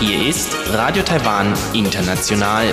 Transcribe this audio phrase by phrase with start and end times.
[0.00, 2.66] Hier ist Radio Taiwan International.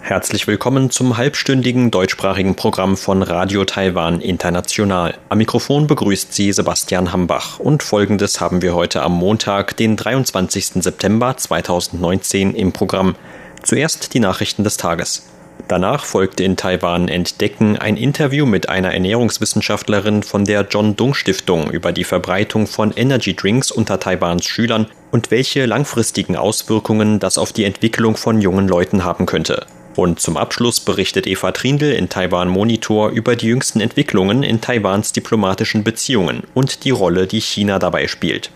[0.00, 5.14] Herzlich willkommen zum halbstündigen deutschsprachigen Programm von Radio Taiwan International.
[5.28, 10.82] Am Mikrofon begrüßt Sie Sebastian Hambach und folgendes haben wir heute am Montag, den 23.
[10.82, 13.14] September 2019 im Programm.
[13.62, 15.33] Zuerst die Nachrichten des Tages.
[15.68, 21.70] Danach folgte in Taiwan Entdecken ein Interview mit einer Ernährungswissenschaftlerin von der John Dung Stiftung
[21.70, 27.52] über die Verbreitung von Energy Drinks unter Taiwans Schülern und welche langfristigen Auswirkungen das auf
[27.52, 29.66] die Entwicklung von jungen Leuten haben könnte.
[29.96, 35.12] Und zum Abschluss berichtet Eva Trindl in Taiwan Monitor über die jüngsten Entwicklungen in Taiwans
[35.12, 38.50] diplomatischen Beziehungen und die Rolle, die China dabei spielt.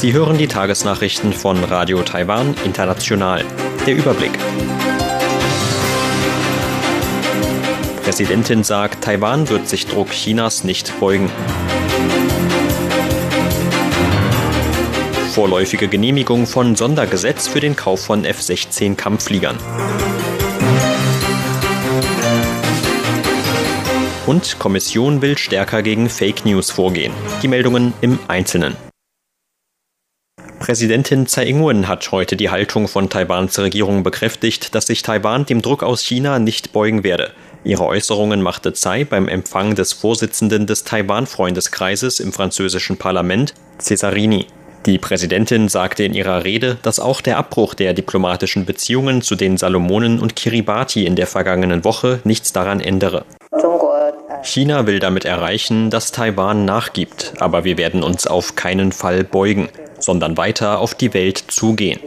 [0.00, 3.44] Sie hören die Tagesnachrichten von Radio Taiwan International.
[3.86, 4.32] Der Überblick.
[8.02, 11.30] Präsidentin sagt, Taiwan wird sich Druck Chinas nicht beugen.
[15.34, 19.58] Vorläufige Genehmigung von Sondergesetz für den Kauf von F-16 Kampffliegern.
[24.26, 27.12] Und Kommission will stärker gegen Fake News vorgehen.
[27.42, 28.89] Die Meldungen im Einzelnen.
[30.70, 35.62] Präsidentin Tsai Ing-wen hat heute die Haltung von Taiwans Regierung bekräftigt, dass sich Taiwan dem
[35.62, 37.32] Druck aus China nicht beugen werde.
[37.64, 44.46] Ihre Äußerungen machte Tsai beim Empfang des Vorsitzenden des Taiwan-Freundeskreises im französischen Parlament, Cesarini.
[44.86, 49.56] Die Präsidentin sagte in ihrer Rede, dass auch der Abbruch der diplomatischen Beziehungen zu den
[49.56, 53.24] Salomonen und Kiribati in der vergangenen Woche nichts daran ändere.
[54.44, 59.68] China will damit erreichen, dass Taiwan nachgibt, aber wir werden uns auf keinen Fall beugen,
[60.00, 62.00] sondern weiter auf die Welt zugehen.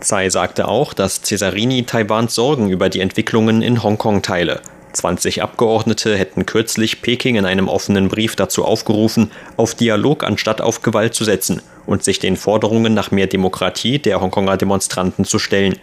[0.00, 4.60] Tsai sagte auch, dass Cesarini Taiwans Sorgen über die Entwicklungen in Hongkong teile.
[4.92, 10.82] 20 Abgeordnete hätten kürzlich Peking in einem offenen Brief dazu aufgerufen, auf Dialog anstatt auf
[10.82, 15.78] Gewalt zu setzen und sich den Forderungen nach mehr Demokratie der Hongkonger Demonstranten zu stellen.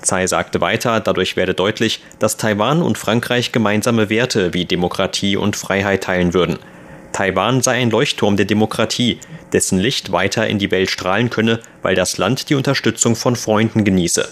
[0.00, 5.56] Tsai sagte weiter, dadurch werde deutlich, dass Taiwan und Frankreich gemeinsame Werte wie Demokratie und
[5.56, 6.58] Freiheit teilen würden.
[7.14, 9.20] Taiwan sei ein Leuchtturm der Demokratie,
[9.52, 13.84] dessen Licht weiter in die Welt strahlen könne, weil das Land die Unterstützung von Freunden
[13.84, 14.28] genieße.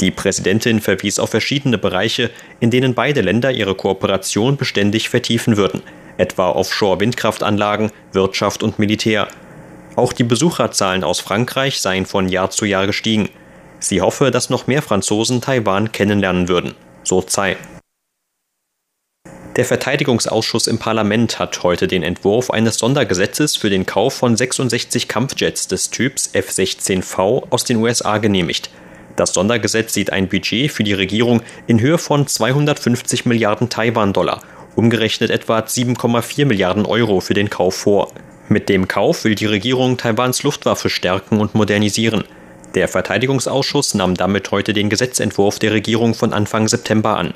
[0.00, 2.30] Die Präsidentin verwies auf verschiedene Bereiche,
[2.60, 5.82] in denen beide Länder ihre Kooperation beständig vertiefen würden,
[6.16, 9.26] etwa Offshore-Windkraftanlagen, Wirtschaft und Militär.
[9.96, 13.28] Auch die Besucherzahlen aus Frankreich seien von Jahr zu Jahr gestiegen.
[13.80, 17.56] Sie hoffe, dass noch mehr Franzosen Taiwan kennenlernen würden, so Tsai.
[19.56, 25.06] Der Verteidigungsausschuss im Parlament hat heute den Entwurf eines Sondergesetzes für den Kauf von 66
[25.06, 28.70] Kampfjets des Typs F-16V aus den USA genehmigt.
[29.14, 34.42] Das Sondergesetz sieht ein Budget für die Regierung in Höhe von 250 Milliarden Taiwan-Dollar,
[34.74, 38.10] umgerechnet etwa 7,4 Milliarden Euro für den Kauf vor.
[38.48, 42.24] Mit dem Kauf will die Regierung Taiwans Luftwaffe stärken und modernisieren.
[42.74, 47.34] Der Verteidigungsausschuss nahm damit heute den Gesetzentwurf der Regierung von Anfang September an.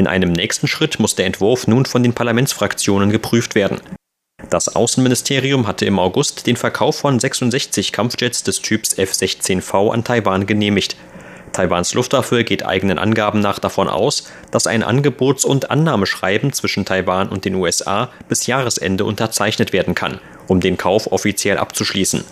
[0.00, 3.82] In einem nächsten Schritt muss der Entwurf nun von den Parlamentsfraktionen geprüft werden.
[4.48, 10.46] Das Außenministerium hatte im August den Verkauf von 66 Kampfjets des Typs F-16V an Taiwan
[10.46, 10.96] genehmigt.
[11.52, 17.28] Taiwans Luftwaffe geht eigenen Angaben nach davon aus, dass ein Angebots- und Annahmeschreiben zwischen Taiwan
[17.28, 22.24] und den USA bis Jahresende unterzeichnet werden kann, um den Kauf offiziell abzuschließen.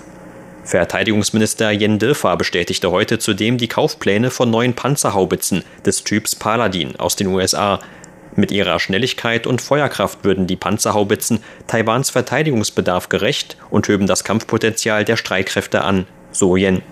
[0.69, 7.17] Verteidigungsminister Yen Defa bestätigte heute zudem die Kaufpläne von neuen Panzerhaubitzen des Typs Paladin aus
[7.17, 7.81] den USA.
[8.37, 15.07] Mit ihrer Schnelligkeit und Feuerkraft würden die Panzerhaubitzen Taiwans Verteidigungsbedarf gerecht und höben das Kampfpotenzial
[15.07, 16.83] der Streitkräfte an, so Yen.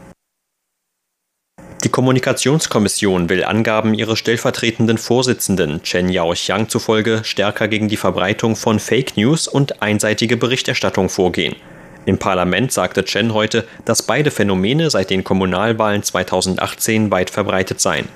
[1.84, 8.81] Die Kommunikationskommission will Angaben ihres stellvertretenden Vorsitzenden Chen Yaoxiang zufolge stärker gegen die Verbreitung von
[8.81, 11.56] Fake News und einseitige Berichterstattung vorgehen.
[12.06, 18.08] Im Parlament sagte Chen heute, dass beide Phänomene seit den Kommunalwahlen 2018 weit verbreitet seien.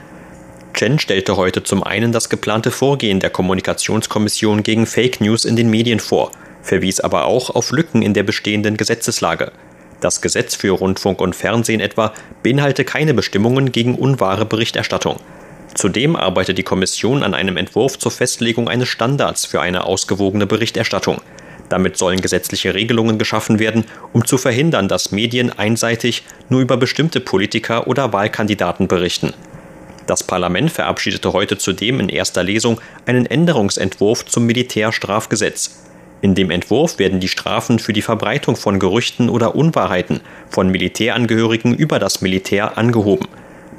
[0.75, 5.69] Chen stellte heute zum einen das geplante Vorgehen der Kommunikationskommission gegen Fake News in den
[5.69, 6.31] Medien vor,
[6.63, 9.51] verwies aber auch auf Lücken in der bestehenden Gesetzeslage.
[10.01, 12.15] Das Gesetz für Rundfunk und Fernsehen etwa
[12.45, 15.17] beinhalte keine Bestimmungen gegen unwahre Berichterstattung.
[15.75, 21.21] Zudem arbeitet die Kommission an einem Entwurf zur Festlegung eines Standards für eine ausgewogene Berichterstattung.
[21.71, 27.21] Damit sollen gesetzliche Regelungen geschaffen werden, um zu verhindern, dass Medien einseitig nur über bestimmte
[27.21, 29.33] Politiker oder Wahlkandidaten berichten.
[30.07, 35.85] Das Parlament verabschiedete heute zudem in erster Lesung einen Änderungsentwurf zum Militärstrafgesetz.
[36.23, 40.21] In dem Entwurf werden die Strafen für die Verbreitung von Gerüchten oder Unwahrheiten
[40.51, 43.29] von Militärangehörigen über das Militär angehoben.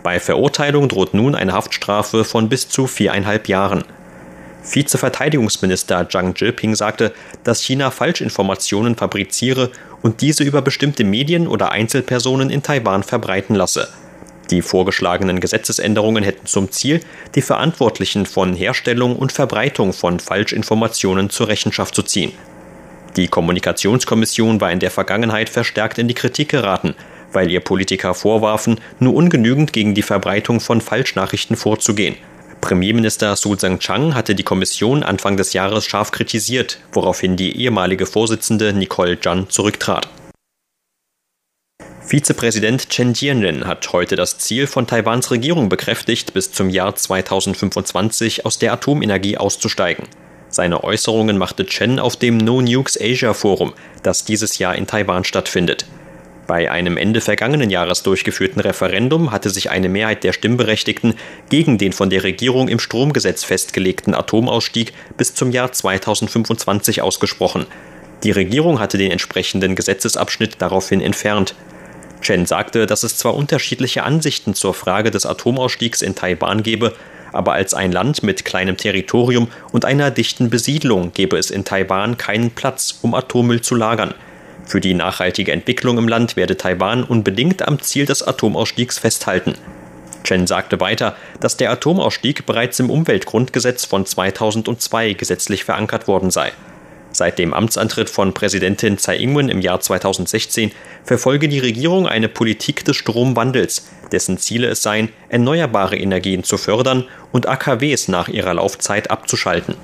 [0.01, 3.83] Bei Verurteilung droht nun eine Haftstrafe von bis zu viereinhalb Jahren.
[4.63, 7.13] Vizeverteidigungsminister Zhang Zhiping sagte,
[7.43, 9.71] dass China Falschinformationen fabriziere
[10.01, 13.89] und diese über bestimmte Medien oder Einzelpersonen in Taiwan verbreiten lasse.
[14.51, 16.99] Die vorgeschlagenen Gesetzesänderungen hätten zum Ziel,
[17.35, 22.33] die Verantwortlichen von Herstellung und Verbreitung von Falschinformationen zur Rechenschaft zu ziehen.
[23.15, 26.95] Die Kommunikationskommission war in der Vergangenheit verstärkt in die Kritik geraten,
[27.31, 32.15] weil ihr Politiker vorwarfen, nur ungenügend gegen die Verbreitung von Falschnachrichten vorzugehen.
[32.61, 38.71] Premierminister Su Tseng-Chang hatte die Kommission Anfang des Jahres scharf kritisiert, woraufhin die ehemalige Vorsitzende
[38.71, 40.07] Nicole Zhan zurücktrat.
[41.99, 48.45] Vizepräsident Chen Jianren hat heute das Ziel von Taiwans Regierung bekräftigt, bis zum Jahr 2025
[48.45, 50.07] aus der Atomenergie auszusteigen.
[50.49, 53.73] Seine Äußerungen machte Chen auf dem No Nukes Asia Forum,
[54.03, 55.85] das dieses Jahr in Taiwan stattfindet.
[56.51, 61.13] Bei einem Ende vergangenen Jahres durchgeführten Referendum hatte sich eine Mehrheit der Stimmberechtigten
[61.49, 67.67] gegen den von der Regierung im Stromgesetz festgelegten Atomausstieg bis zum Jahr 2025 ausgesprochen.
[68.25, 71.55] Die Regierung hatte den entsprechenden Gesetzesabschnitt daraufhin entfernt.
[72.19, 76.93] Chen sagte, dass es zwar unterschiedliche Ansichten zur Frage des Atomausstiegs in Taiwan gebe,
[77.31, 82.17] aber als ein Land mit kleinem Territorium und einer dichten Besiedlung gebe es in Taiwan
[82.17, 84.13] keinen Platz, um Atommüll zu lagern.
[84.71, 89.55] Für die nachhaltige Entwicklung im Land werde Taiwan unbedingt am Ziel des Atomausstiegs festhalten.
[90.23, 96.53] Chen sagte weiter, dass der Atomausstieg bereits im Umweltgrundgesetz von 2002 gesetzlich verankert worden sei.
[97.11, 100.71] Seit dem Amtsantritt von Präsidentin Tsai Ing-wen im Jahr 2016
[101.03, 107.09] verfolge die Regierung eine Politik des Stromwandels, dessen Ziele es seien, erneuerbare Energien zu fördern
[107.33, 109.75] und AKWs nach ihrer Laufzeit abzuschalten.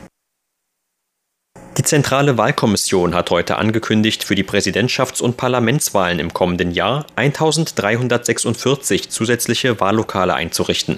[1.77, 9.11] Die Zentrale Wahlkommission hat heute angekündigt, für die Präsidentschafts- und Parlamentswahlen im kommenden Jahr 1346
[9.11, 10.97] zusätzliche Wahllokale einzurichten.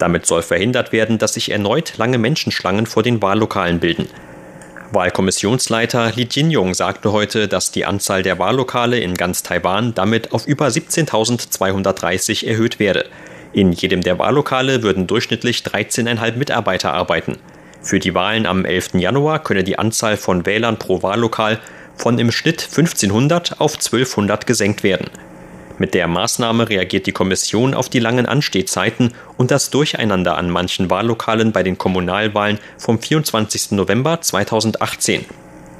[0.00, 4.08] Damit soll verhindert werden, dass sich erneut lange Menschenschlangen vor den Wahllokalen bilden.
[4.90, 10.48] Wahlkommissionsleiter Li Jinyong sagte heute, dass die Anzahl der Wahllokale in ganz Taiwan damit auf
[10.48, 13.04] über 17.230 erhöht werde.
[13.52, 17.38] In jedem der Wahllokale würden durchschnittlich 13,5 Mitarbeiter arbeiten.
[17.86, 18.94] Für die Wahlen am 11.
[18.94, 21.60] Januar könne die Anzahl von Wählern pro Wahllokal
[21.94, 25.08] von im Schnitt 1500 auf 1200 gesenkt werden.
[25.78, 30.90] Mit der Maßnahme reagiert die Kommission auf die langen Anstehzeiten und das Durcheinander an manchen
[30.90, 33.70] Wahllokalen bei den Kommunalwahlen vom 24.
[33.70, 35.24] November 2018.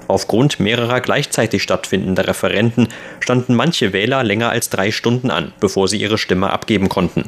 [0.06, 2.87] Aufgrund mehrerer gleichzeitig stattfindender Referenten
[3.19, 7.25] standen manche Wähler länger als drei Stunden an, bevor sie ihre Stimme abgeben konnten.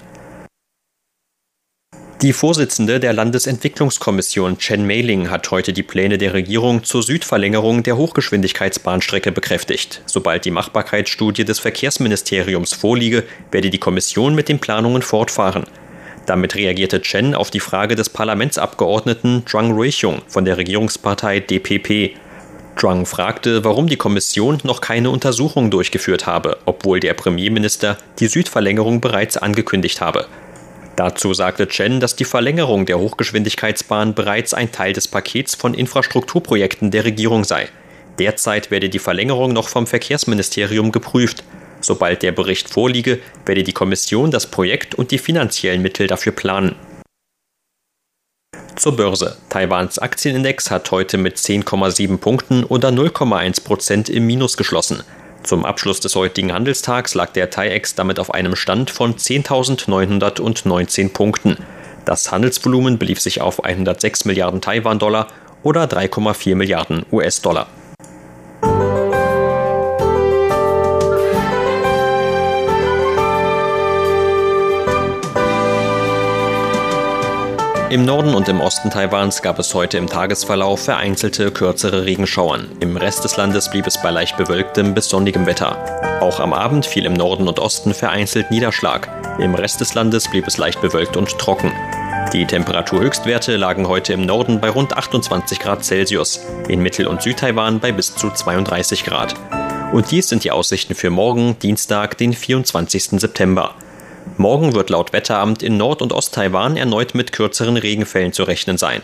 [2.20, 7.96] Die Vorsitzende der Landesentwicklungskommission Chen Meiling hat heute die Pläne der Regierung zur Südverlängerung der
[7.96, 10.02] Hochgeschwindigkeitsbahnstrecke bekräftigt.
[10.04, 13.22] Sobald die Machbarkeitsstudie des Verkehrsministeriums vorliege,
[13.52, 15.62] werde die Kommission mit den Planungen fortfahren.
[16.26, 22.16] Damit reagierte Chen auf die Frage des Parlamentsabgeordneten Zhuang Ruixiong von der Regierungspartei DPP.
[22.76, 29.00] Zhuang fragte, warum die Kommission noch keine Untersuchung durchgeführt habe, obwohl der Premierminister die Südverlängerung
[29.00, 30.26] bereits angekündigt habe.
[30.98, 36.90] Dazu sagte Chen, dass die Verlängerung der Hochgeschwindigkeitsbahn bereits ein Teil des Pakets von Infrastrukturprojekten
[36.90, 37.68] der Regierung sei.
[38.18, 41.44] Derzeit werde die Verlängerung noch vom Verkehrsministerium geprüft.
[41.80, 46.74] Sobald der Bericht vorliege, werde die Kommission das Projekt und die finanziellen Mittel dafür planen.
[48.74, 49.36] Zur Börse.
[49.50, 55.04] Taiwans Aktienindex hat heute mit 10,7 Punkten oder 0,1 Prozent im Minus geschlossen.
[55.48, 61.56] Zum Abschluss des heutigen Handelstags lag der TAIEX damit auf einem Stand von 10.919 Punkten.
[62.04, 65.28] Das Handelsvolumen belief sich auf 106 Milliarden Taiwan-Dollar
[65.62, 67.66] oder 3,4 Milliarden US-Dollar.
[77.90, 82.68] Im Norden und im Osten Taiwans gab es heute im Tagesverlauf vereinzelte kürzere Regenschauern.
[82.80, 86.20] Im Rest des Landes blieb es bei leicht bewölktem bis sonnigem Wetter.
[86.20, 89.08] Auch am Abend fiel im Norden und Osten vereinzelt Niederschlag.
[89.38, 91.72] Im Rest des Landes blieb es leicht bewölkt und trocken.
[92.34, 97.80] Die Temperaturhöchstwerte lagen heute im Norden bei rund 28 Grad Celsius, in Mittel- und Südtaiwan
[97.80, 99.34] bei bis zu 32 Grad.
[99.94, 103.18] Und dies sind die Aussichten für morgen, Dienstag, den 24.
[103.18, 103.74] September.
[104.36, 109.02] Morgen wird laut Wetteramt in Nord- und Ost-Taiwan erneut mit kürzeren Regenfällen zu rechnen sein.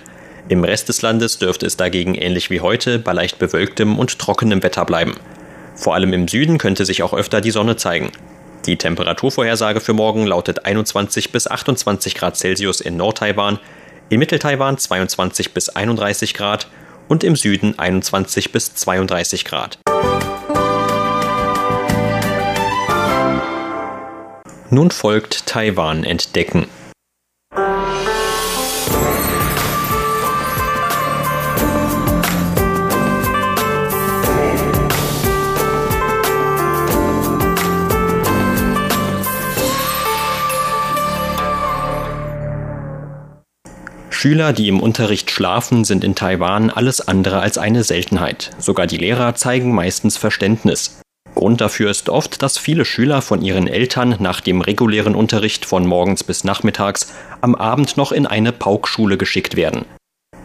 [0.49, 4.63] Im Rest des Landes dürfte es dagegen ähnlich wie heute bei leicht bewölktem und trockenem
[4.63, 5.15] Wetter bleiben.
[5.75, 8.13] Vor allem im Süden könnte sich auch öfter die Sonne zeigen.
[8.67, 13.59] Die Temperaturvorhersage für morgen lautet 21 bis 28 Grad Celsius in Nord-Taiwan,
[14.11, 16.69] in Mittel-Taiwan 22 bis 31 Grad
[17.09, 19.79] und im Süden 21 bis 32 Grad.
[24.75, 26.67] Nun folgt Taiwan entdecken.
[44.11, 48.51] Schüler, die im Unterricht schlafen, sind in Taiwan alles andere als eine Seltenheit.
[48.59, 51.04] Sogar die Lehrer zeigen meistens Verständnis.
[51.35, 55.87] Grund dafür ist oft, dass viele Schüler von ihren Eltern nach dem regulären Unterricht von
[55.87, 59.85] morgens bis nachmittags am Abend noch in eine Paukschule geschickt werden.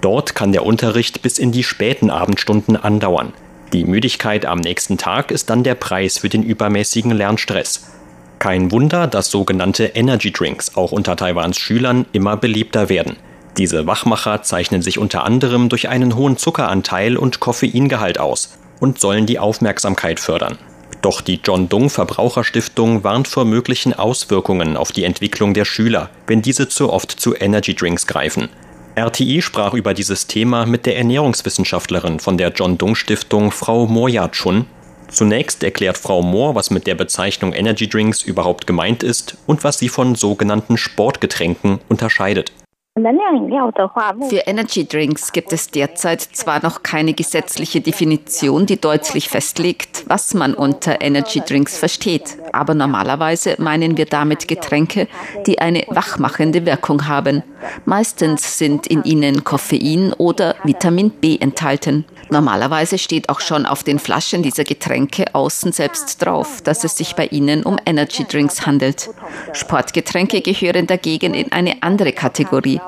[0.02, 3.34] Dort kann der Unterricht bis in die späten Abendstunden andauern.
[3.74, 7.92] Die Müdigkeit am nächsten Tag ist dann der Preis für den übermäßigen Lernstress.
[8.40, 13.18] Kein Wunder, dass sogenannte Energy Drinks auch unter Taiwans Schülern immer beliebter werden.
[13.58, 19.26] Diese Wachmacher zeichnen sich unter anderem durch einen hohen Zuckeranteil und Koffeingehalt aus und sollen
[19.26, 20.58] die Aufmerksamkeit fördern.
[21.02, 26.42] Doch die John Dung Verbraucherstiftung warnt vor möglichen Auswirkungen auf die Entwicklung der Schüler, wenn
[26.42, 28.50] diese zu oft zu Energy Drinks greifen.
[28.96, 34.28] RTI sprach über dieses Thema mit der Ernährungswissenschaftlerin von der John Dung Stiftung, Frau Moya
[34.28, 34.66] Chun.
[35.08, 39.80] Zunächst erklärt Frau Mohr, was mit der Bezeichnung Energy Drinks überhaupt gemeint ist und was
[39.80, 42.52] sie von sogenannten Sportgetränken unterscheidet.
[42.98, 50.34] Für Energy Drinks gibt es derzeit zwar noch keine gesetzliche Definition, die deutlich festlegt, was
[50.34, 55.08] man unter Energy Drinks versteht, aber normalerweise meinen wir damit Getränke,
[55.48, 57.44] die eine wachmachende Wirkung haben.
[57.86, 62.06] Meistens sind in ihnen Koffein oder Vitamin B enthalten.
[62.32, 67.16] Normalerweise steht auch schon auf den Flaschen dieser Getränke außen selbst drauf, dass es sich
[67.16, 69.10] bei ihnen um Energy Drinks handelt.
[69.54, 72.79] Sportgetränke gehören dagegen in eine andere Kategorie.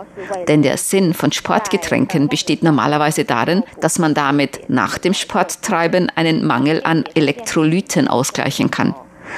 [0.47, 6.45] Denn der Sinn von Sportgetränken besteht normalerweise darin, dass man damit nach dem Sporttreiben einen
[6.45, 8.95] Mangel an Elektrolyten ausgleichen kann.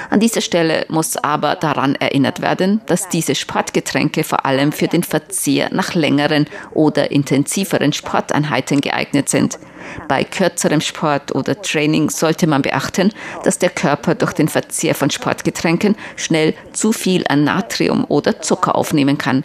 [0.09, 5.03] An dieser Stelle muss aber daran erinnert werden, dass diese Sportgetränke vor allem für den
[5.03, 9.59] Verzehr nach längeren oder intensiveren Sporteinheiten geeignet sind.
[10.07, 13.11] Bei kürzerem Sport oder Training sollte man beachten,
[13.43, 18.75] dass der Körper durch den Verzehr von Sportgetränken schnell zu viel an Natrium oder Zucker
[18.75, 19.43] aufnehmen kann.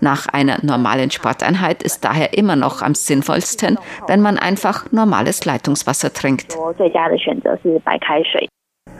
[0.00, 6.12] Nach einer normalen Sporteinheit ist daher immer noch am sinnvollsten, wenn man einfach normales Leitungswasser
[6.12, 6.56] trinkt.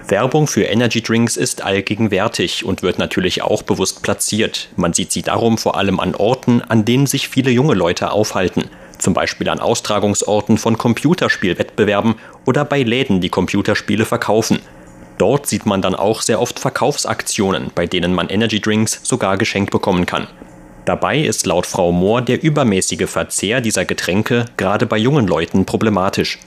[0.07, 4.69] Werbung für Energy Drinks ist allgegenwärtig und wird natürlich auch bewusst platziert.
[4.77, 8.65] Man sieht sie darum vor allem an Orten, an denen sich viele junge Leute aufhalten.
[8.99, 14.61] Zum Beispiel an Austragungsorten von Computerspielwettbewerben oder bei Läden, die Computerspiele verkaufen.
[15.19, 19.71] Dort sieht man dann auch sehr oft Verkaufsaktionen, bei denen man Energy Drinks sogar geschenkt
[19.71, 20.27] bekommen kann.
[20.85, 26.39] Dabei ist laut Frau Mohr der übermäßige Verzehr dieser Getränke gerade bei jungen Leuten problematisch.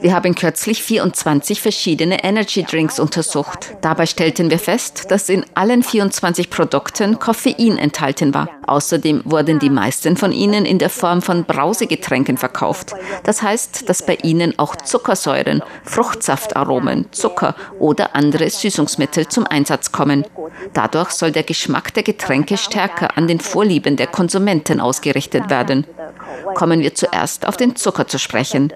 [0.00, 3.76] Wir haben kürzlich 24 verschiedene Energy Drinks untersucht.
[3.80, 8.48] Dabei stellten wir fest, dass in allen 24 Produkten Koffein enthalten war.
[8.66, 12.94] Außerdem wurden die meisten von ihnen in der Form von Brausegetränken verkauft.
[13.24, 20.26] Das heißt, dass bei ihnen auch Zuckersäuren, Fruchtsaftaromen, Zucker oder andere Süßungsmittel zum Einsatz kommen.
[20.74, 25.86] Dadurch soll der Geschmack der Getränke stärker an den Vorlieben der Konsumenten ausgerichtet werden.
[26.54, 28.72] Kommen wir zuerst auf den Zucker zu sprechen.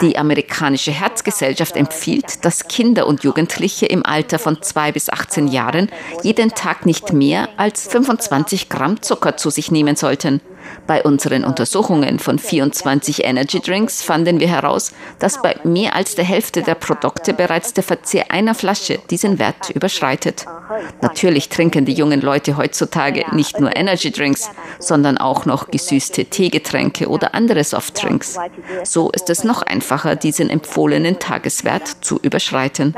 [0.00, 5.90] Die amerikanische Herzgesellschaft empfiehlt, dass Kinder und Jugendliche im Alter von 2 bis 18 Jahren
[6.22, 10.40] jeden Tag nicht mehr als 25 Gramm Zucker zu sich nehmen sollten.
[10.86, 16.24] Bei unseren Untersuchungen von 24 Energy Drinks fanden wir heraus, dass bei mehr als der
[16.24, 20.46] Hälfte der Produkte bereits der Verzehr einer Flasche diesen Wert überschreitet.
[21.00, 27.08] Natürlich trinken die jungen Leute heutzutage nicht nur Energy Drinks, sondern auch noch gesüßte Teegetränke
[27.08, 28.38] oder andere Softdrinks.
[28.84, 32.94] So ist es noch einfacher, diesen empfohlenen Tageswert zu überschreiten.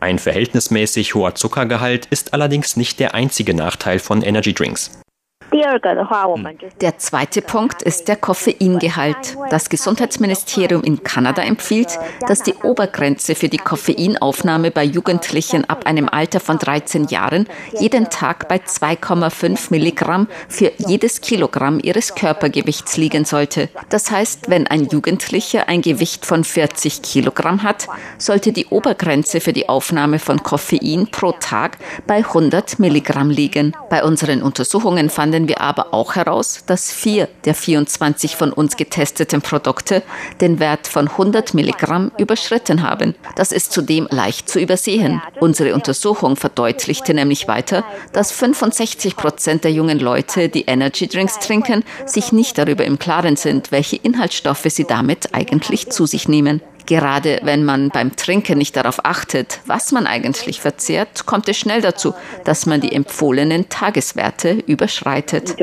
[0.00, 5.00] Ein verhältnismäßig hoher Zuckergehalt ist allerdings nicht der einzige Nachteil von Energy Drinks.
[6.80, 9.36] Der zweite Punkt ist der Koffeingehalt.
[9.50, 11.98] Das Gesundheitsministerium in Kanada empfiehlt,
[12.28, 18.08] dass die Obergrenze für die Koffeinaufnahme bei Jugendlichen ab einem Alter von 13 Jahren jeden
[18.08, 23.68] Tag bei 2,5 Milligramm für jedes Kilogramm ihres Körpergewichts liegen sollte.
[23.88, 29.52] Das heißt, wenn ein Jugendlicher ein Gewicht von 40 Kilogramm hat, sollte die Obergrenze für
[29.52, 33.74] die Aufnahme von Koffein pro Tag bei 100 Milligramm liegen.
[33.90, 39.42] Bei unseren Untersuchungen fanden wir aber auch heraus, dass vier der 24 von uns getesteten
[39.42, 40.02] Produkte
[40.40, 43.14] den Wert von 100 Milligramm überschritten haben.
[43.36, 45.20] Das ist zudem leicht zu übersehen.
[45.40, 51.84] Unsere Untersuchung verdeutlichte nämlich weiter, dass 65 Prozent der jungen Leute, die Energy Drinks trinken,
[52.06, 56.62] sich nicht darüber im Klaren sind, welche Inhaltsstoffe sie damit eigentlich zu sich nehmen.
[56.88, 61.82] Gerade wenn man beim Trinken nicht darauf achtet, was man eigentlich verzehrt, kommt es schnell
[61.82, 62.14] dazu,
[62.44, 65.54] dass man die empfohlenen Tageswerte überschreitet.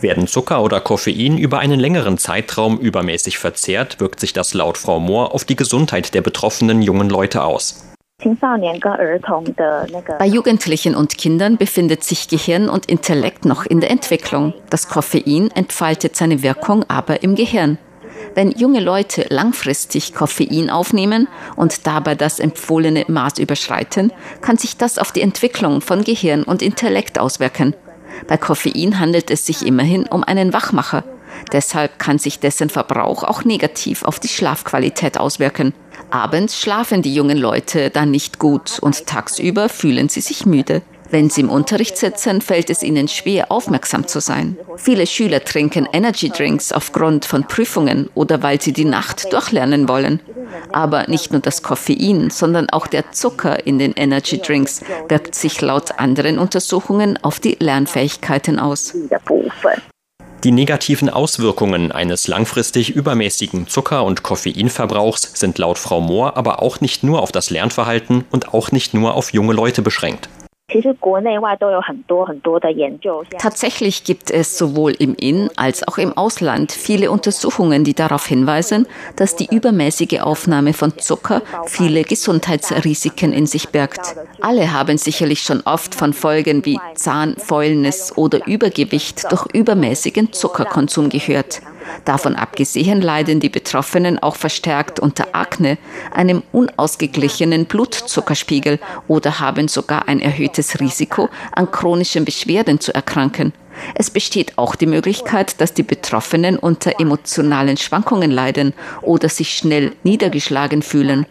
[0.00, 5.00] Werden Zucker oder Koffein über einen längeren Zeitraum übermäßig verzehrt, wirkt sich das laut Frau
[5.00, 7.84] Mohr auf die Gesundheit der betroffenen jungen Leute aus.
[10.18, 14.54] Bei Jugendlichen und Kindern befindet sich Gehirn und Intellekt noch in der Entwicklung.
[14.70, 17.76] Das Koffein entfaltet seine Wirkung aber im Gehirn.
[18.38, 21.26] Wenn junge Leute langfristig Koffein aufnehmen
[21.56, 26.62] und dabei das empfohlene Maß überschreiten, kann sich das auf die Entwicklung von Gehirn und
[26.62, 27.74] Intellekt auswirken.
[28.28, 31.02] Bei Koffein handelt es sich immerhin um einen Wachmacher.
[31.50, 35.74] Deshalb kann sich dessen Verbrauch auch negativ auf die Schlafqualität auswirken.
[36.12, 40.82] Abends schlafen die jungen Leute dann nicht gut und tagsüber fühlen sie sich müde.
[41.10, 44.58] Wenn sie im Unterricht sitzen, fällt es ihnen schwer, aufmerksam zu sein.
[44.76, 50.20] Viele Schüler trinken Energy Drinks aufgrund von Prüfungen oder weil sie die Nacht durchlernen wollen.
[50.72, 55.60] Aber nicht nur das Koffein, sondern auch der Zucker in den Energy Drinks wirkt sich
[55.60, 58.94] laut anderen Untersuchungen auf die Lernfähigkeiten aus.
[60.44, 66.80] Die negativen Auswirkungen eines langfristig übermäßigen Zucker- und Koffeinverbrauchs sind laut Frau Mohr aber auch
[66.80, 70.28] nicht nur auf das Lernverhalten und auch nicht nur auf junge Leute beschränkt.
[73.38, 78.86] Tatsächlich gibt es sowohl im In- als auch im Ausland viele Untersuchungen, die darauf hinweisen,
[79.16, 84.14] dass die übermäßige Aufnahme von Zucker viele Gesundheitsrisiken in sich birgt.
[84.42, 91.62] Alle haben sicherlich schon oft von Folgen wie Zahnfäulnis oder Übergewicht durch übermäßigen Zuckerkonsum gehört.
[92.04, 95.78] Davon abgesehen leiden die Betroffenen auch verstärkt unter Akne,
[96.12, 103.52] einem unausgeglichenen Blutzuckerspiegel oder haben sogar ein erhöhtes Risiko, an chronischen Beschwerden zu erkranken.
[103.94, 109.92] Es besteht auch die Möglichkeit, dass die Betroffenen unter emotionalen Schwankungen leiden oder sich schnell
[110.02, 111.26] niedergeschlagen fühlen.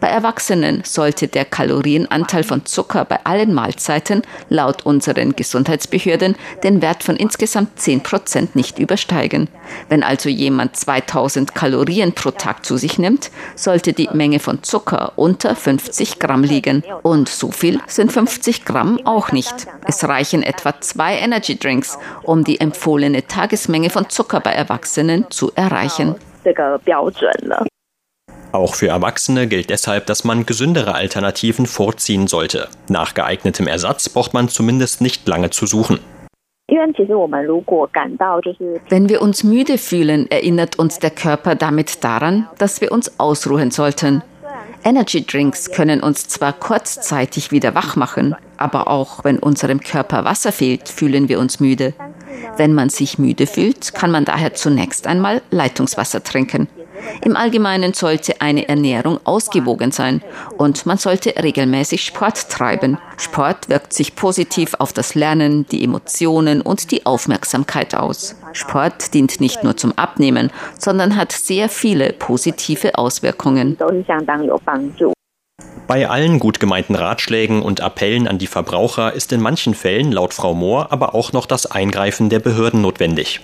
[0.00, 7.02] Bei Erwachsenen sollte der Kalorienanteil von Zucker bei allen Mahlzeiten laut unseren Gesundheitsbehörden den Wert
[7.02, 9.48] von insgesamt 10 Prozent nicht übersteigen.
[9.88, 15.12] Wenn also jemand 2000 Kalorien pro Tag zu sich nimmt, sollte die Menge von Zucker
[15.16, 16.82] unter 50 Gramm liegen.
[17.02, 19.54] Und so viel sind 50 Gramm auch nicht.
[19.86, 25.52] Es reichen etwa zwei Energy Drinks, um die empfohlene Tagesmenge von Zucker bei Erwachsenen zu
[25.54, 26.14] erreichen.
[28.52, 32.68] Auch für Erwachsene gilt deshalb, dass man gesündere Alternativen vorziehen sollte.
[32.88, 36.00] Nach geeignetem Ersatz braucht man zumindest nicht lange zu suchen.
[38.88, 43.70] Wenn wir uns müde fühlen, erinnert uns der Körper damit daran, dass wir uns ausruhen
[43.70, 44.22] sollten.
[44.84, 50.52] Energy Drinks können uns zwar kurzzeitig wieder wach machen, aber auch wenn unserem Körper Wasser
[50.52, 51.94] fehlt, fühlen wir uns müde.
[52.56, 56.68] Wenn man sich müde fühlt, kann man daher zunächst einmal Leitungswasser trinken.
[57.24, 60.22] Im Allgemeinen sollte eine Ernährung ausgewogen sein
[60.58, 62.98] und man sollte regelmäßig Sport treiben.
[63.16, 68.36] Sport wirkt sich positiv auf das Lernen, die Emotionen und die Aufmerksamkeit aus.
[68.52, 73.76] Sport dient nicht nur zum Abnehmen, sondern hat sehr viele positive Auswirkungen.
[75.86, 80.32] Bei allen gut gemeinten Ratschlägen und Appellen an die Verbraucher ist in manchen Fällen laut
[80.32, 83.40] Frau Mohr aber auch noch das Eingreifen der Behörden notwendig.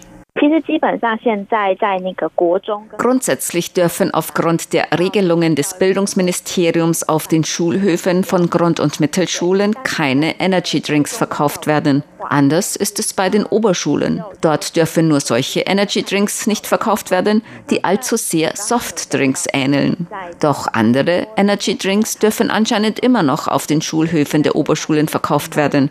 [2.97, 10.39] Grundsätzlich dürfen aufgrund der Regelungen des Bildungsministeriums auf den Schulhöfen von Grund- und Mittelschulen keine
[10.39, 12.05] Energy Drinks verkauft werden.
[12.21, 14.23] Anders ist es bei den Oberschulen.
[14.41, 20.07] Dort dürfen nur solche Energy Drinks nicht verkauft werden, die allzu sehr Softdrinks ähneln.
[20.41, 25.91] Doch andere Energy Drinks dürfen anscheinend immer noch auf den Schulhöfen der Oberschulen verkauft werden.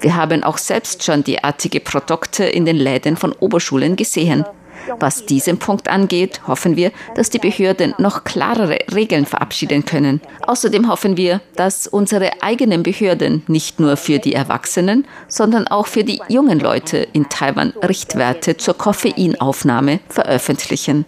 [0.00, 4.44] Wir haben auch selbst schon derartige Produkte in den Läden von Oberschulen gesehen.
[4.98, 10.20] Was diesen Punkt angeht, hoffen wir, dass die Behörden noch klarere Regeln verabschieden können.
[10.46, 16.04] Außerdem hoffen wir, dass unsere eigenen Behörden nicht nur für die Erwachsenen, sondern auch für
[16.04, 21.04] die jungen Leute in Taiwan Richtwerte zur Koffeinaufnahme veröffentlichen.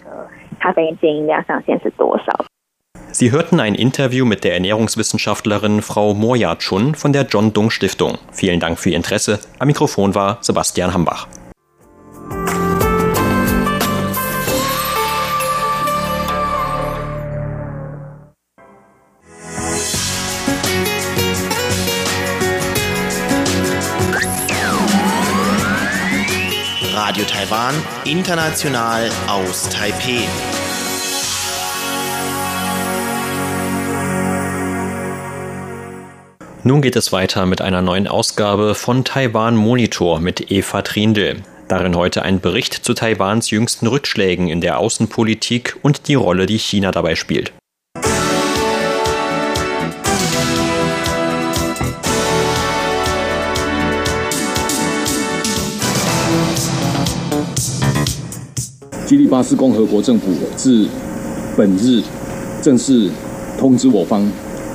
[3.14, 8.18] Sie hörten ein Interview mit der Ernährungswissenschaftlerin Frau Moya Chun von der John Dung Stiftung.
[8.32, 9.38] Vielen Dank für Ihr Interesse.
[9.60, 11.28] Am Mikrofon war Sebastian Hambach.
[27.28, 27.74] Taiwan,
[28.04, 30.26] international aus Taipeh.
[36.63, 41.37] Nun geht es weiter mit einer neuen Ausgabe von Taiwan Monitor mit Eva Trindl.
[41.69, 46.59] Darin heute ein Bericht zu Taiwans jüngsten Rückschlägen in der Außenpolitik und die Rolle, die
[46.59, 47.53] China dabei spielt.
[59.07, 60.87] Kiribati 共和国政府自
[61.55, 62.03] 本日
[62.61, 63.09] 正式
[63.57, 64.29] 通知我方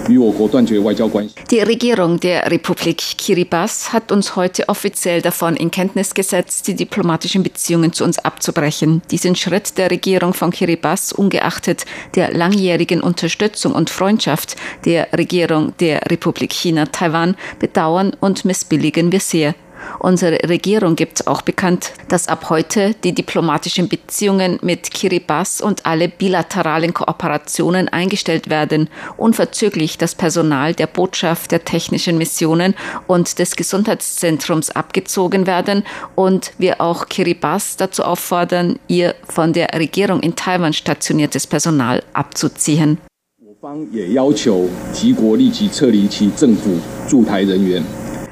[0.07, 7.43] die Regierung der Republik Kiribati hat uns heute offiziell davon in Kenntnis gesetzt, die diplomatischen
[7.43, 9.01] Beziehungen zu uns abzubrechen.
[9.11, 11.85] Diesen Schritt der Regierung von Kiribati, ungeachtet
[12.15, 19.19] der langjährigen Unterstützung und Freundschaft der Regierung der Republik China Taiwan, bedauern und missbilligen wir
[19.19, 19.55] sehr.
[19.97, 26.09] Unsere Regierung gibt auch bekannt, dass ab heute die diplomatischen Beziehungen mit Kiribati und alle
[26.09, 32.75] bilateralen Kooperationen eingestellt werden, unverzüglich das Personal der Botschaft der technischen Missionen
[33.07, 35.83] und des Gesundheitszentrums abgezogen werden
[36.15, 42.99] und wir auch Kiribati dazu auffordern, ihr von der Regierung in Taiwan stationiertes Personal abzuziehen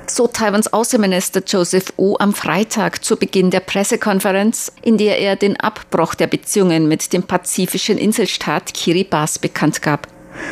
[0.09, 2.15] so Taiwans Außenminister Joseph O.
[2.19, 7.23] am Freitag zu Beginn der Pressekonferenz, in der er den Abbruch der Beziehungen mit dem
[7.23, 10.07] pazifischen Inselstaat Kiribati bekannt gab.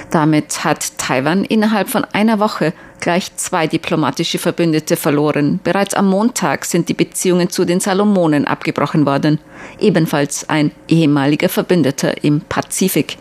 [0.09, 5.59] Damit hat Taiwan innerhalb von einer Woche gleich zwei diplomatische Verbündete verloren.
[5.63, 9.39] Bereits am Montag sind die Beziehungen zu den Salomonen abgebrochen worden,
[9.79, 13.17] ebenfalls ein ehemaliger Verbündeter im Pazifik.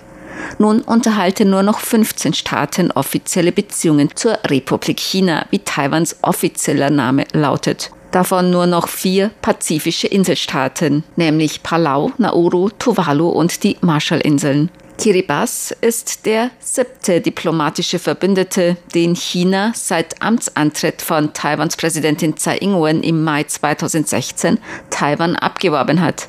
[0.58, 7.24] Nun unterhalten nur noch 15 Staaten offizielle Beziehungen zur Republik China, wie Taiwans offizieller Name
[7.32, 7.90] lautet.
[8.10, 14.70] Davon nur noch vier pazifische Inselstaaten, nämlich Palau, Nauru, Tuvalu und die Marshallinseln.
[14.98, 23.02] Kiribati ist der siebte diplomatische Verbündete, den China seit Amtsantritt von Taiwans Präsidentin Tsai Ing-wen
[23.02, 24.58] im Mai 2016
[24.90, 26.28] Taiwan abgeworben hat.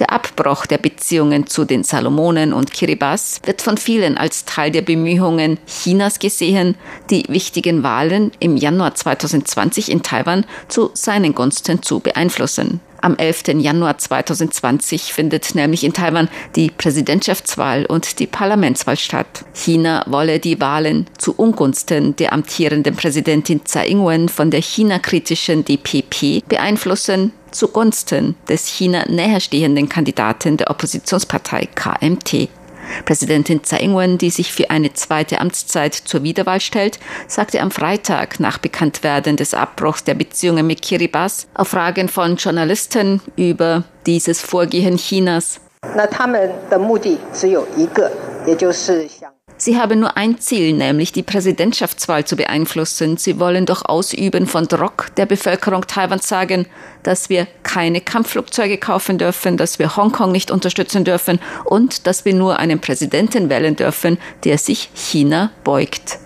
[0.00, 3.00] Der Abbruch der Beziehungen zu den Salomonen und Kiribati
[3.44, 6.74] wird von vielen als Teil der Bemühungen Chinas gesehen,
[7.10, 12.80] die wichtigen Wahlen im Januar 2020 in Taiwan zu seinen Gunsten zu beeinflussen.
[13.02, 13.54] Am 11.
[13.58, 19.44] Januar 2020 findet nämlich in Taiwan die Präsidentschaftswahl und die Parlamentswahl statt.
[19.54, 26.46] China wolle die Wahlen zu Ungunsten der amtierenden Präsidentin Tsai Ing-wen von der China-kritischen DPP
[26.46, 32.48] beeinflussen, zugunsten des China näherstehenden Kandidaten der Oppositionspartei KMT.
[33.04, 38.40] Präsidentin Tsai Ing-wen, die sich für eine zweite Amtszeit zur Wiederwahl stellt, sagte am Freitag
[38.40, 44.96] nach Bekanntwerden des Abbruchs der Beziehungen mit Kiribati auf Fragen von Journalisten über dieses Vorgehen
[44.96, 45.60] Chinas.
[49.62, 53.18] Sie haben nur ein Ziel, nämlich die Präsidentschaftswahl zu beeinflussen.
[53.18, 56.64] Sie wollen doch Ausüben von Druck der Bevölkerung Taiwans sagen,
[57.02, 62.32] dass wir keine Kampfflugzeuge kaufen dürfen, dass wir Hongkong nicht unterstützen dürfen und dass wir
[62.32, 66.20] nur einen Präsidenten wählen dürfen, der sich China beugt.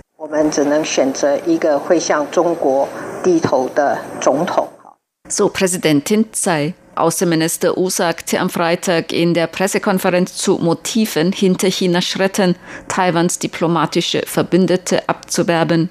[5.29, 6.75] So Präsidentin Tsai.
[6.97, 12.55] Außenminister Wu sagte am Freitag in der Pressekonferenz zu Motiven hinter Chinas Schritten,
[12.89, 15.91] Taiwans diplomatische Verbündete abzuwerben.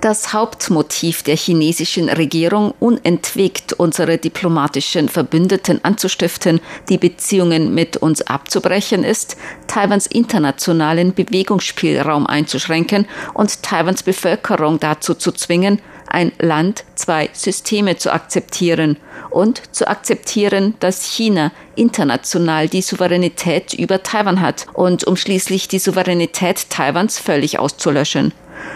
[0.00, 9.04] Das Hauptmotiv der chinesischen Regierung, unentwegt unsere diplomatischen Verbündeten anzustiften, die Beziehungen mit uns abzubrechen,
[9.04, 17.96] ist, Taiwans internationalen Bewegungsspielraum einzuschränken und Taiwans Bevölkerung dazu zu zwingen, ein Land, zwei Systeme
[17.96, 18.98] zu akzeptieren
[19.30, 25.78] und zu akzeptieren, dass China international die Souveränität über Taiwan hat und um schließlich die
[25.78, 28.32] Souveränität Taiwans völlig auszulöschen.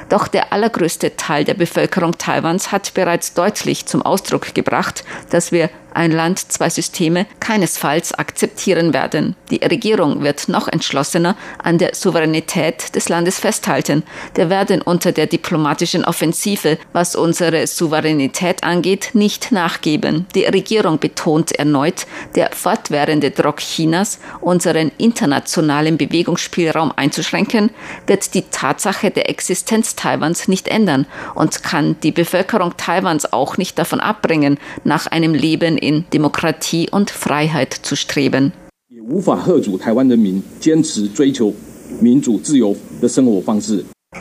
[0.08, 5.70] Doch der allergrößte Teil der Bevölkerung Taiwans hat bereits deutlich zum Ausdruck gebracht, dass wir
[5.92, 9.34] ein Land, zwei Systeme keinesfalls akzeptieren werden.
[9.50, 14.04] Die Regierung wird noch entschlossener an der Souveränität des Landes festhalten.
[14.34, 20.26] Wir werden unter der diplomatischen Offensive, was unsere Souveränität angeht, nicht nachgeben.
[20.34, 27.70] Die Regierung betont erneut, der fortwährende Druck Chinas, unseren internationalen Bewegungsspielraum einzuschränken,
[28.06, 33.78] wird die Tatsache der Existenz Taiwans nicht ändern und kann die Bevölkerung Taiwans auch nicht
[33.78, 38.52] davon abbringen, nach einem Leben in Demokratie und Freiheit zu streben.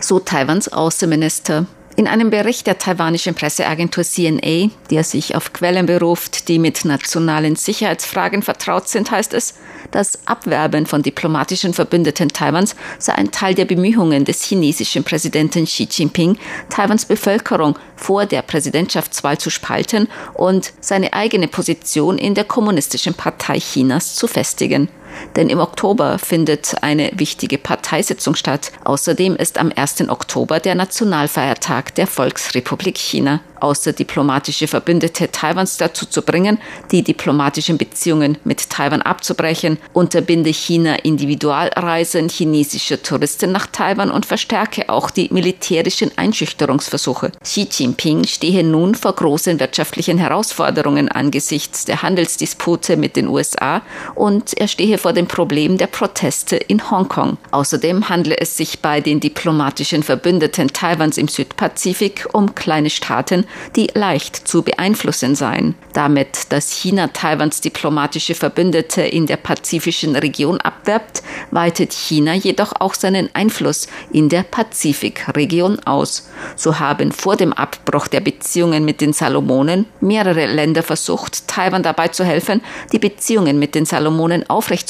[0.02, 1.66] So Taiwans Außenminister.
[1.96, 7.58] In einem Bericht der taiwanischen Presseagentur CNA, der sich auf Quellen beruft, die mit nationalen
[7.58, 9.56] Sicherheitsfragen vertraut sind, heißt es,
[9.92, 15.88] das Abwerben von diplomatischen Verbündeten Taiwans sei ein Teil der Bemühungen des chinesischen Präsidenten Xi
[15.90, 16.38] Jinping,
[16.70, 23.60] Taiwans Bevölkerung vor der Präsidentschaftswahl zu spalten und seine eigene Position in der Kommunistischen Partei
[23.60, 24.90] Chinas zu festigen.
[25.36, 28.72] Denn im Oktober findet eine wichtige Parteisitzung statt.
[28.84, 30.10] Außerdem ist am 1.
[30.10, 36.60] Oktober der Nationalfeiertag der Volksrepublik China außer diplomatische Verbündete Taiwans dazu zu bringen,
[36.92, 44.90] die diplomatischen Beziehungen mit Taiwan abzubrechen, unterbinde China Individualreisen chinesischer Touristen nach Taiwan und verstärke
[44.90, 47.32] auch die militärischen Einschüchterungsversuche.
[47.44, 53.82] Xi Jinping stehe nun vor großen wirtschaftlichen Herausforderungen angesichts der Handelsdispute mit den USA
[54.16, 57.38] und er stehe vor dem Problem der Proteste in Hongkong.
[57.52, 63.90] Außerdem handle es sich bei den diplomatischen Verbündeten Taiwans im Südpazifik um kleine Staaten, die
[63.94, 65.76] leicht zu beeinflussen seien.
[65.94, 72.94] Damit, dass China Taiwans diplomatische Verbündete in der pazifischen Region abwerbt, weitet China jedoch auch
[72.94, 76.30] seinen Einfluss in der Pazifikregion aus.
[76.56, 82.10] So haben vor dem Abbruch der Beziehungen mit den Salomonen mehrere Länder versucht, Taiwan dabei
[82.10, 84.89] zu helfen, die Beziehungen mit den Salomonen aufrechtzuerhalten,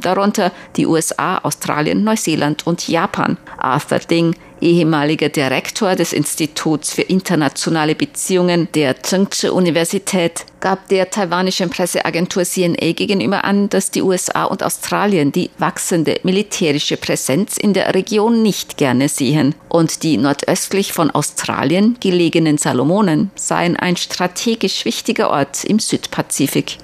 [0.00, 3.36] darunter die USA, Australien, Neuseeland und Japan.
[3.58, 11.70] Arthur Ding, ehemaliger Direktor des Instituts für internationale Beziehungen der Zhengzhou Universität, gab der taiwanischen
[11.70, 17.94] Presseagentur CNA gegenüber an, dass die USA und Australien die wachsende militärische Präsenz in der
[17.94, 25.30] Region nicht gerne sehen und die nordöstlich von Australien gelegenen Salomonen seien ein strategisch wichtiger
[25.30, 26.78] Ort im Südpazifik.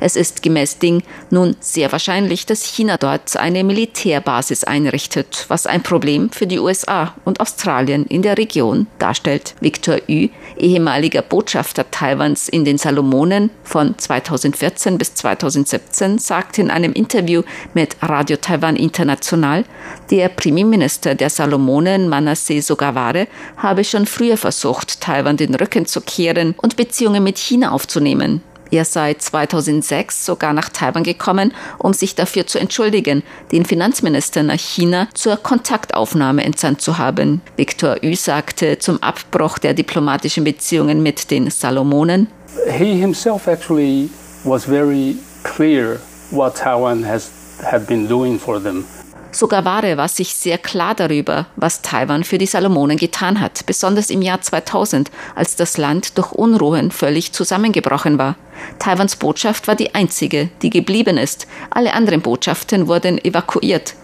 [0.00, 5.82] Es ist gemäß Ding nun sehr wahrscheinlich, dass China dort eine Militärbasis einrichtet, was ein
[5.82, 9.54] Problem für die USA und Australien in der Region darstellt.
[9.60, 16.92] Victor Yu, ehemaliger Botschafter Taiwans in den Salomonen von 2014 bis 2017, sagte in einem
[16.92, 17.42] Interview
[17.74, 19.64] mit Radio Taiwan International,
[20.10, 26.54] der Premierminister der Salomonen, Manasseh Sogaware, habe schon früher versucht, Taiwan den Rücken zu kehren
[26.56, 28.42] und Beziehungen mit China aufzunehmen.
[28.70, 34.58] Er sei 2006 sogar nach Taiwan gekommen, um sich dafür zu entschuldigen, den Finanzminister nach
[34.58, 37.40] China zur Kontaktaufnahme entsandt zu haben.
[37.56, 42.28] Victor Yu sagte zum Abbruch der diplomatischen Beziehungen mit den Salomonen.
[42.70, 44.10] He himself actually
[44.44, 46.00] was very clear
[46.30, 47.30] what Taiwan has
[47.62, 48.84] had been doing for them.
[49.30, 54.08] Sogar Ware war sich sehr klar darüber, was Taiwan für die Salomonen getan hat, besonders
[54.08, 58.36] im Jahr 2000, als das Land durch Unruhen völlig zusammengebrochen war.
[58.78, 61.46] Taiwans Botschaft war die einzige, die geblieben ist.
[61.70, 63.94] Alle anderen Botschaften wurden evakuiert.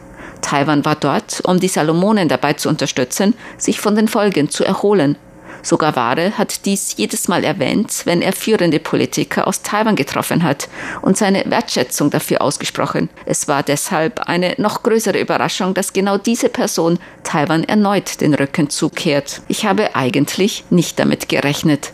[0.42, 5.16] Taiwan war dort, um die Salomonen dabei zu unterstützen, sich von den Folgen zu erholen.
[5.64, 10.68] Sogar Ware hat dies jedes Mal erwähnt, wenn er führende Politiker aus Taiwan getroffen hat
[11.00, 13.09] und seine Wertschätzung dafür ausgesprochen.
[13.24, 18.68] Es war deshalb eine noch größere Überraschung, dass genau diese Person Taiwan erneut den Rücken
[18.68, 19.40] zukehrt.
[19.48, 21.92] Ich habe eigentlich nicht damit gerechnet.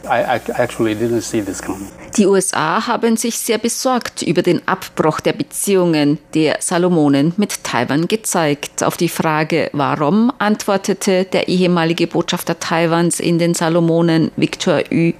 [2.17, 8.09] Die USA haben sich sehr besorgt über den Abbruch der Beziehungen der Salomonen mit Taiwan
[8.09, 8.83] gezeigt.
[8.83, 15.13] Auf die Frage, warum, antwortete der ehemalige Botschafter Taiwans in den Salomonen, Victor Yu.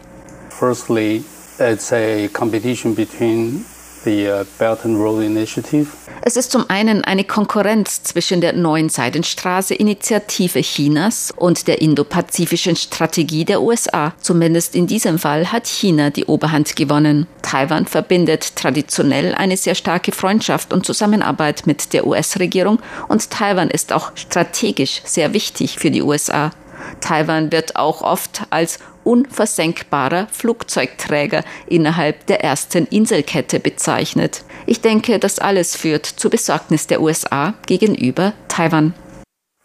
[0.49, 1.23] Firstly,
[1.59, 3.67] it's a competition between
[4.05, 5.89] the uh, Belt and Road Initiative.
[6.23, 13.45] Es ist zum einen eine Konkurrenz zwischen der neuen Seidenstraße-Initiative Chinas und der indopazifischen Strategie
[13.45, 14.15] der USA.
[14.21, 17.27] Zumindest in diesem Fall hat China die Oberhand gewonnen.
[17.43, 23.93] Taiwan verbindet traditionell eine sehr starke Freundschaft und Zusammenarbeit mit der US-Regierung und Taiwan ist
[23.93, 26.53] auch strategisch sehr wichtig für die USA.
[27.01, 34.45] Taiwan wird auch oft als unversenkbarer Flugzeugträger innerhalb der ersten Inselkette bezeichnet.
[34.67, 38.95] Ich denke, das alles führt zur Besorgnis der USA gegenüber Taiwan.